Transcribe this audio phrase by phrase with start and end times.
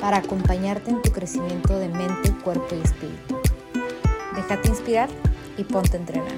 [0.00, 3.40] para acompañarte en tu crecimiento de mente, cuerpo y espíritu.
[4.34, 5.08] Déjate inspirar
[5.58, 6.32] y ponte a entrenar.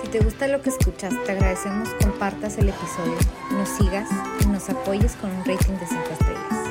[0.00, 3.16] Si te gusta lo que escuchas, te agradecemos compartas el episodio,
[3.52, 4.08] nos sigas
[4.40, 6.66] y nos apoyes con un rating de 5 estrellas.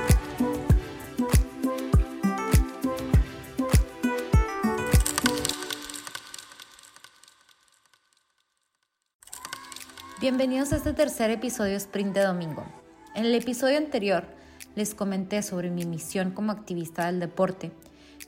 [10.20, 12.65] Bienvenidos a este tercer episodio Sprint de Domingo.
[13.13, 14.26] En el episodio anterior
[14.75, 17.71] les comenté sobre mi misión como activista del deporte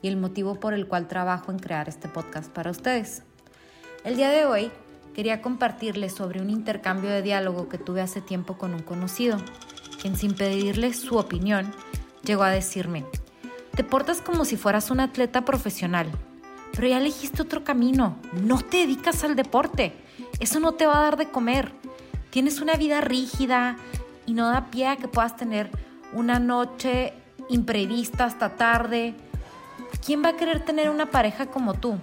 [0.02, 3.22] y el motivo por el cual trabajo en crear este podcast para ustedes.
[4.04, 4.70] El día de hoy
[5.14, 9.38] quería compartirles sobre un intercambio de diálogo que tuve hace tiempo con un conocido,
[10.00, 11.72] quien sin pedirle su opinión
[12.22, 13.04] llegó a decirme,
[13.74, 16.10] te portas como si fueras un atleta profesional,
[16.74, 19.92] pero ya elegiste otro camino, no te dedicas al deporte,
[20.40, 21.72] eso no te va a dar de comer,
[22.30, 23.76] tienes una vida rígida
[24.26, 25.70] y no da pie a que puedas tener
[26.12, 27.12] una noche
[27.48, 29.14] imprevista hasta tarde.
[30.04, 31.98] ¿Quién va a querer tener una pareja como tú?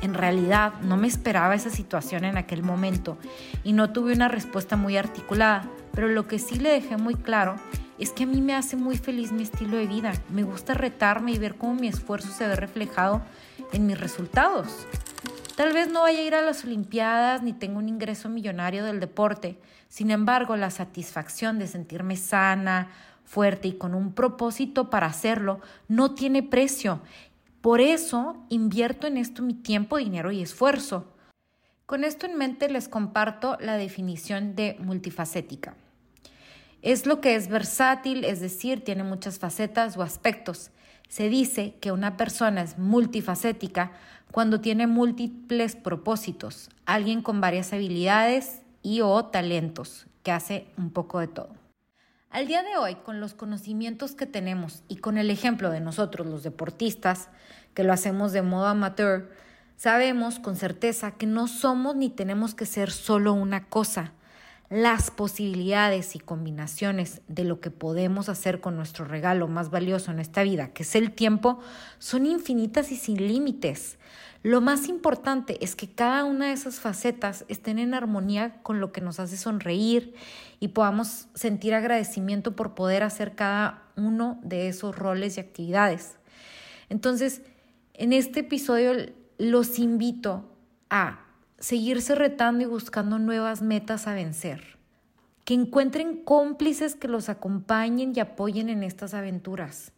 [0.00, 3.18] En realidad no me esperaba esa situación en aquel momento
[3.64, 7.56] y no tuve una respuesta muy articulada, pero lo que sí le dejé muy claro
[7.98, 10.12] es que a mí me hace muy feliz mi estilo de vida.
[10.30, 13.22] Me gusta retarme y ver cómo mi esfuerzo se ve reflejado
[13.72, 14.86] en mis resultados.
[15.58, 19.00] Tal vez no vaya a ir a las Olimpiadas ni tenga un ingreso millonario del
[19.00, 19.58] deporte.
[19.88, 22.92] Sin embargo, la satisfacción de sentirme sana,
[23.24, 27.00] fuerte y con un propósito para hacerlo no tiene precio.
[27.60, 31.12] Por eso invierto en esto mi tiempo, dinero y esfuerzo.
[31.86, 35.74] Con esto en mente les comparto la definición de multifacética.
[36.82, 40.70] Es lo que es versátil, es decir, tiene muchas facetas o aspectos.
[41.08, 43.92] Se dice que una persona es multifacética
[44.30, 51.18] cuando tiene múltiples propósitos, alguien con varias habilidades y o talentos, que hace un poco
[51.18, 51.48] de todo.
[52.30, 56.26] Al día de hoy, con los conocimientos que tenemos y con el ejemplo de nosotros
[56.26, 57.30] los deportistas,
[57.72, 59.30] que lo hacemos de modo amateur,
[59.76, 64.12] sabemos con certeza que no somos ni tenemos que ser solo una cosa,
[64.70, 70.18] las posibilidades y combinaciones de lo que podemos hacer con nuestro regalo más valioso en
[70.18, 71.58] esta vida, que es el tiempo,
[71.98, 73.98] son infinitas y sin límites.
[74.42, 78.92] Lo más importante es que cada una de esas facetas estén en armonía con lo
[78.92, 80.14] que nos hace sonreír
[80.60, 86.16] y podamos sentir agradecimiento por poder hacer cada uno de esos roles y actividades.
[86.88, 87.42] Entonces,
[87.94, 88.92] en este episodio
[89.38, 90.44] los invito
[90.88, 91.27] a
[91.58, 94.78] seguirse retando y buscando nuevas metas a vencer.
[95.44, 99.92] Que encuentren cómplices que los acompañen y apoyen en estas aventuras.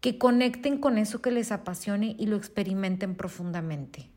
[0.00, 4.10] Que conecten con eso que les apasione y lo experimenten profundamente.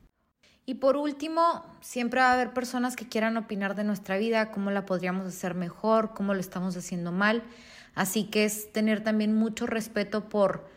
[0.66, 4.72] Y por último, siempre va a haber personas que quieran opinar de nuestra vida, cómo
[4.72, 7.44] la podríamos hacer mejor, cómo lo estamos haciendo mal.
[7.96, 10.70] Así que es tener también mucho respeto por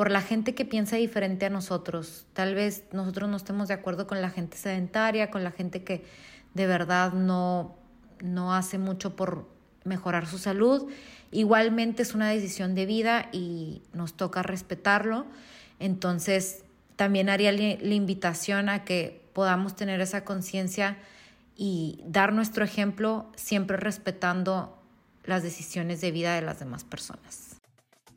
[0.00, 2.24] por la gente que piensa diferente a nosotros.
[2.32, 6.06] Tal vez nosotros no estemos de acuerdo con la gente sedentaria, con la gente que
[6.54, 7.76] de verdad no,
[8.22, 9.46] no hace mucho por
[9.84, 10.90] mejorar su salud.
[11.32, 15.26] Igualmente es una decisión de vida y nos toca respetarlo.
[15.80, 16.64] Entonces,
[16.96, 20.96] también haría la invitación a que podamos tener esa conciencia
[21.58, 24.78] y dar nuestro ejemplo siempre respetando
[25.24, 27.59] las decisiones de vida de las demás personas.